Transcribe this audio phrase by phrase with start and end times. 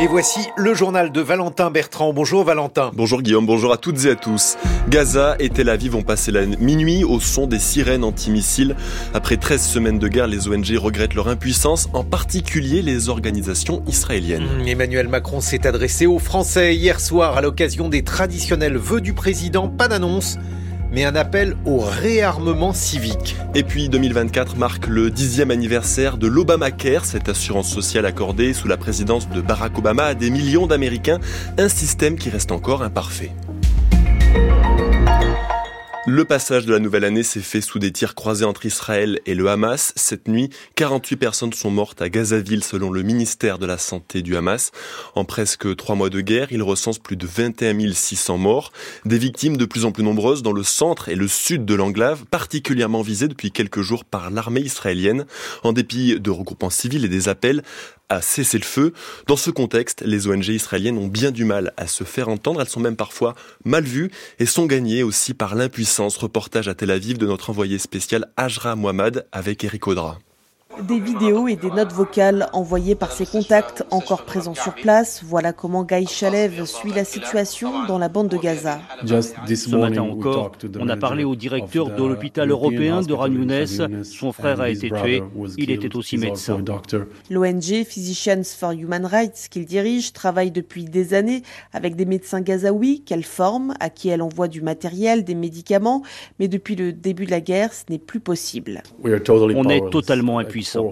[0.00, 2.12] Et voici le journal de Valentin Bertrand.
[2.12, 2.92] Bonjour Valentin.
[2.94, 4.56] Bonjour Guillaume, bonjour à toutes et à tous.
[4.88, 8.76] Gaza et Tel Aviv ont passé la minuit au son des sirènes antimissiles.
[9.12, 14.46] Après 13 semaines de guerre, les ONG regrettent leur impuissance, en particulier les organisations israéliennes.
[14.62, 19.14] Mmh, Emmanuel Macron s'est adressé aux Français hier soir à l'occasion des traditionnels vœux du
[19.14, 19.66] président.
[19.66, 20.38] Pas d'annonce
[20.92, 23.36] mais un appel au réarmement civique.
[23.54, 28.76] Et puis 2024 marque le dixième anniversaire de l'Obamacare, cette assurance sociale accordée sous la
[28.76, 31.18] présidence de Barack Obama à des millions d'Américains,
[31.58, 33.32] un système qui reste encore imparfait.
[36.10, 39.34] Le passage de la nouvelle année s'est fait sous des tirs croisés entre Israël et
[39.34, 39.92] le Hamas.
[39.94, 44.34] Cette nuit, 48 personnes sont mortes à Gazaville selon le ministère de la Santé du
[44.34, 44.72] Hamas.
[45.14, 48.72] En presque trois mois de guerre, il recense plus de 21 600 morts.
[49.04, 52.24] Des victimes de plus en plus nombreuses dans le centre et le sud de l'enclave,
[52.24, 55.26] particulièrement visées depuis quelques jours par l'armée israélienne.
[55.62, 57.62] En dépit de regroupements civils et des appels
[58.08, 58.92] à cesser le feu.
[59.26, 62.60] Dans ce contexte, les ONG israéliennes ont bien du mal à se faire entendre.
[62.60, 66.16] Elles sont même parfois mal vues et sont gagnées aussi par l'impuissance.
[66.16, 70.18] Reportage à Tel Aviv de notre envoyé spécial Ajra Mohamed avec Eric Audra.
[70.86, 75.22] Des vidéos et des notes vocales envoyées par ses contacts encore présents sur place.
[75.24, 78.80] Voilà comment Guy Chalev suit la situation dans la bande de Gaza.
[79.04, 83.28] Ce matin encore, on a parlé au directeur de l'hôpital européen de Ran
[84.04, 85.22] Son frère a été tué.
[85.56, 86.62] Il était aussi médecin.
[87.30, 91.42] L'ONG Physicians for Human Rights qu'il dirige travaille depuis des années
[91.72, 96.02] avec des médecins gazaouis qu'elle forme, à qui elle envoie du matériel, des médicaments.
[96.38, 98.82] Mais depuis le début de la guerre, ce n'est plus possible.
[99.02, 100.38] On est totalement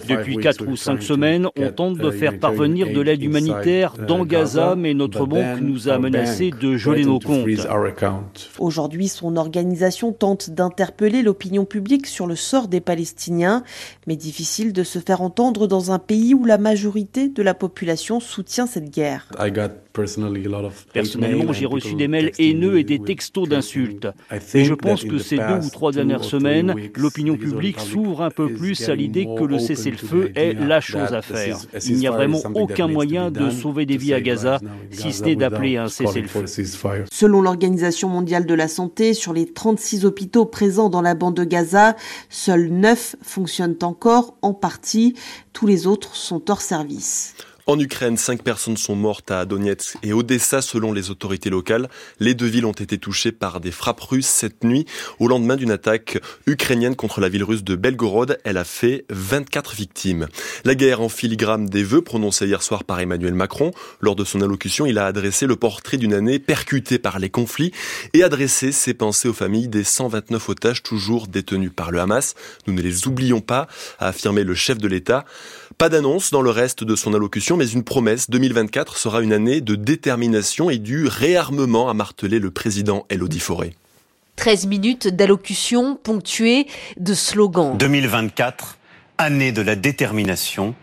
[0.08, 4.74] Depuis quatre ou cinq semaines, on tente de faire parvenir de l'aide humanitaire dans Gaza,
[4.76, 8.50] mais notre banque nous a menacé de geler nos comptes.
[8.58, 13.62] Aujourd'hui, son organisation tente d'interpeller l'opinion publique sur le sort des Palestiniens,
[14.06, 18.20] mais difficile de se faire entendre dans un pays où la majorité de la population
[18.20, 19.28] soutient cette guerre.
[20.92, 24.08] Personnellement, j'ai reçu des mails haineux et des textos d'insultes.
[24.54, 28.52] Et je pense que ces deux ou trois dernières semaines, l'opinion publique s'ouvre un peu
[28.52, 31.58] plus à l'idée que le cessez-le-feu est la chose à faire.
[31.86, 35.36] Il n'y a vraiment aucun moyen de sauver des vies à Gaza, si ce n'est
[35.36, 36.44] d'appeler un cessez-le-feu.
[37.12, 41.44] Selon l'Organisation mondiale de la santé, sur les 36 hôpitaux présents dans la bande de
[41.44, 41.96] Gaza,
[42.28, 45.14] seuls 9 fonctionnent encore en partie.
[45.52, 47.34] Tous les autres sont hors service.
[47.68, 51.88] En Ukraine, cinq personnes sont mortes à Donetsk et Odessa selon les autorités locales.
[52.20, 54.86] Les deux villes ont été touchées par des frappes russes cette nuit
[55.18, 58.38] au lendemain d'une attaque ukrainienne contre la ville russe de Belgorod.
[58.44, 60.28] Elle a fait 24 victimes.
[60.64, 63.72] La guerre en filigrane des vœux prononcés hier soir par Emmanuel Macron.
[64.00, 67.72] Lors de son allocution, il a adressé le portrait d'une année percutée par les conflits
[68.14, 72.36] et adressé ses pensées aux familles des 129 otages toujours détenus par le Hamas.
[72.68, 73.66] Nous ne les oublions pas,
[73.98, 75.24] a affirmé le chef de l'État.
[75.78, 78.30] Pas d'annonce dans le reste de son allocution, mais une promesse.
[78.30, 83.72] 2024 sera une année de détermination et du réarmement, a martelé le président Elodie Forêt.
[84.36, 86.66] 13 minutes d'allocution ponctuées
[86.98, 87.76] de slogans.
[87.76, 88.78] 2024,
[89.18, 90.74] année de la détermination,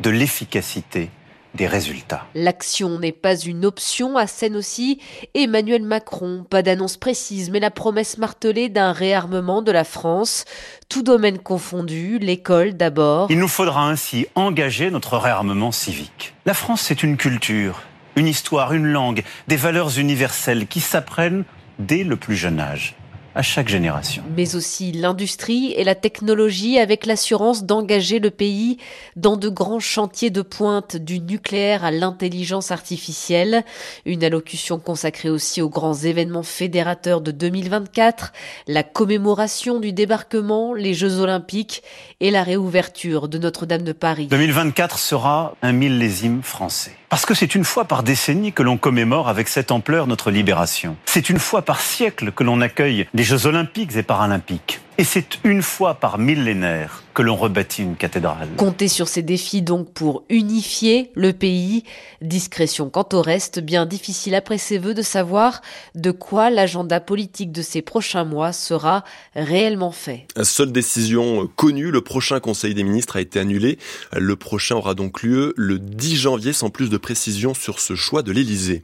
[0.00, 1.10] de l'efficacité
[1.54, 2.26] des résultats.
[2.34, 5.00] L'action n'est pas une option, assène aussi
[5.34, 6.44] Emmanuel Macron.
[6.48, 10.44] Pas d'annonce précise, mais la promesse martelée d'un réarmement de la France.
[10.88, 13.30] Tout domaine confondu, l'école d'abord.
[13.30, 16.34] Il nous faudra ainsi engager notre réarmement civique.
[16.46, 17.82] La France, c'est une culture,
[18.16, 21.44] une histoire, une langue, des valeurs universelles qui s'apprennent
[21.78, 22.94] dès le plus jeune âge
[23.34, 24.22] à chaque génération.
[24.36, 28.78] Mais aussi l'industrie et la technologie avec l'assurance d'engager le pays
[29.16, 33.64] dans de grands chantiers de pointe du nucléaire à l'intelligence artificielle.
[34.04, 38.32] Une allocution consacrée aussi aux grands événements fédérateurs de 2024,
[38.66, 41.82] la commémoration du débarquement, les Jeux olympiques
[42.20, 44.26] et la réouverture de Notre-Dame de Paris.
[44.26, 46.99] 2024 sera un millésime français.
[47.10, 50.96] Parce que c'est une fois par décennie que l'on commémore avec cette ampleur notre libération.
[51.06, 54.80] C'est une fois par siècle que l'on accueille les Jeux olympiques et paralympiques.
[54.96, 58.48] Et c'est une fois par millénaire que l'on rebâtit une cathédrale.
[58.56, 61.84] Comptez sur ces défis donc pour unifier le pays.
[62.22, 65.60] Discrétion quant au reste, bien difficile après ces vœux de savoir
[65.94, 69.04] de quoi l'agenda politique de ces prochains mois sera
[69.36, 70.28] réellement fait.
[70.42, 73.78] Seule décision connue, le prochain Conseil des ministres a été annulé.
[74.16, 78.22] Le prochain aura donc lieu le 10 janvier sans plus de précision sur ce choix
[78.22, 78.80] de l'Élysée.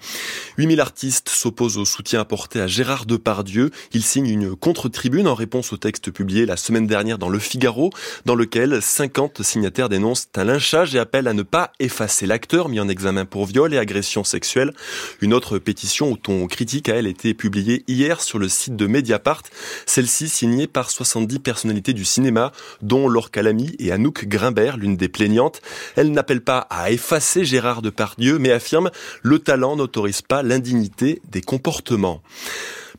[0.58, 3.70] 8000 artistes s'opposent au soutien apporté à Gérard Depardieu.
[3.94, 7.88] Il signe une contre-tribune en réponse au texte publié la semaine dernière dans Le Figaro.
[8.26, 12.80] Dans lequel 50 signataires dénoncent un lynchage et appellent à ne pas effacer l'acteur mis
[12.80, 14.72] en examen pour viol et agression sexuelle.
[15.20, 18.88] Une autre pétition au ton critique a elle été publiée hier sur le site de
[18.88, 19.44] Mediapart,
[19.86, 22.50] celle-ci signée par 70 personnalités du cinéma,
[22.82, 25.62] dont Laure Calamy et Anouk Grimbert, l'une des plaignantes.
[25.94, 28.90] Elle n'appelle pas à effacer Gérard Depardieu, mais affirme
[29.22, 32.22] le talent n'autorise pas l'indignité des comportements.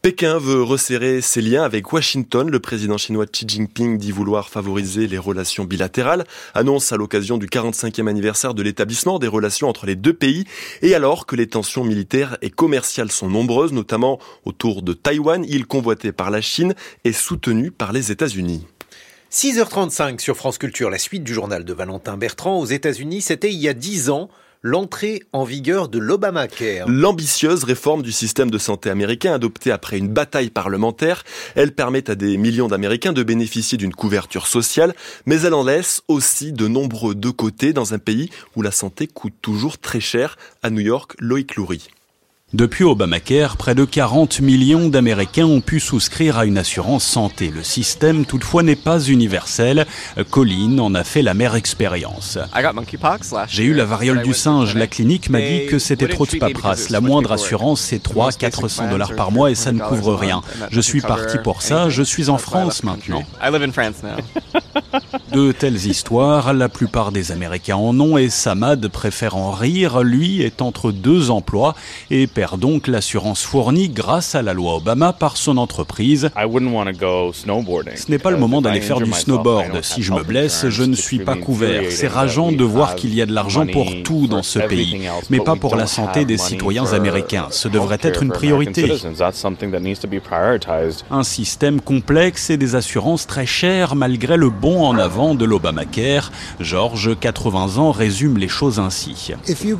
[0.01, 2.49] Pékin veut resserrer ses liens avec Washington.
[2.49, 7.47] Le président chinois Xi Jinping dit vouloir favoriser les relations bilatérales, annonce à l'occasion du
[7.47, 10.45] 45e anniversaire de l'établissement des relations entre les deux pays,
[10.81, 15.65] et alors que les tensions militaires et commerciales sont nombreuses, notamment autour de Taïwan, île
[15.65, 18.65] convoitée par la Chine et soutenue par les États-Unis.
[19.31, 23.59] 6h35 sur France Culture, la suite du journal de Valentin Bertrand aux États-Unis, c'était il
[23.59, 24.29] y a 10 ans
[24.67, 26.87] l'entrée en vigueur de l'Obamacare.
[26.89, 31.23] L'ambitieuse réforme du système de santé américain adoptée après une bataille parlementaire,
[31.55, 34.93] elle permet à des millions d'Américains de bénéficier d'une couverture sociale,
[35.25, 39.07] mais elle en laisse aussi de nombreux de côté dans un pays où la santé
[39.07, 41.87] coûte toujours très cher, à New York, Loïc Loury.
[42.53, 47.51] Depuis Obamacare, près de 40 millions d'Américains ont pu souscrire à une assurance santé.
[47.53, 49.85] Le système, toutefois, n'est pas universel.
[50.31, 52.39] Colline en a fait la mère expérience.
[53.49, 54.75] J'ai eu la variole du singe.
[54.75, 56.89] La clinique m'a dit que c'était trop de paperasse.
[56.89, 60.41] La moindre assurance, c'est 3 400 dollars par mois et ça ne couvre rien.
[60.71, 61.89] Je suis parti pour ça.
[61.89, 63.23] Je suis en France maintenant.
[65.37, 70.01] De telles histoires, la plupart des Américains en ont et Samad préfère en rire.
[70.01, 71.75] Lui est entre deux emplois
[72.09, 76.31] et perd donc l'assurance fournie grâce à la loi Obama par son entreprise.
[76.35, 76.41] Ce
[78.09, 79.83] n'est pas le moment d'aller faire du snowboard.
[79.83, 81.83] Si je me blesse, je ne suis pas couvert.
[81.91, 85.39] C'est rageant de voir qu'il y a de l'argent pour tout dans ce pays, mais
[85.39, 87.45] pas pour la santé des citoyens américains.
[87.51, 88.91] Ce devrait être une priorité.
[91.11, 96.31] Un système complexe et des assurances très chères malgré le bon en avant de l'Obamacare.
[96.59, 99.31] Georges, 80 ans, résume les choses ainsi.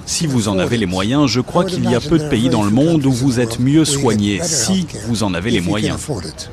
[0.06, 2.64] Si vous en avez les moyens, je crois qu'il y a peu de pays dans
[2.64, 5.98] le monde où vous êtes mieux soigné, si vous en avez les moyens.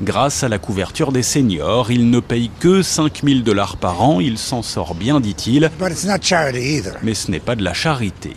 [0.01, 4.37] Grâce à la couverture des seniors, il ne paye que 5000 dollars par an, il
[4.37, 5.71] s'en sort bien, dit-il.
[7.03, 8.33] Mais ce n'est pas de la charité.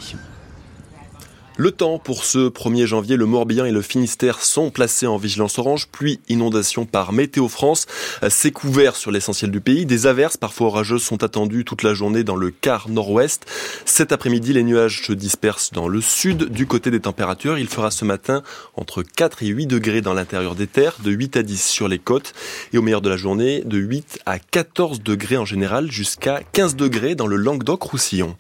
[1.61, 5.59] Le temps pour ce 1er janvier, le Morbihan et le Finistère sont placés en vigilance
[5.59, 7.87] orange, pluie, inondation par Météo France.
[8.29, 9.85] C'est couvert sur l'essentiel du pays.
[9.85, 13.45] Des averses parfois orageuses sont attendues toute la journée dans le quart nord-ouest.
[13.85, 16.45] Cet après-midi, les nuages se dispersent dans le sud.
[16.45, 18.45] Du côté des températures, il fera ce matin
[18.77, 21.99] entre 4 et 8 degrés dans l'intérieur des terres, de 8 à 10 sur les
[21.99, 22.35] côtes
[22.73, 26.77] et au meilleur de la journée, de 8 à 14 degrés en général jusqu'à 15
[26.77, 28.37] degrés dans le Languedoc-Roussillon.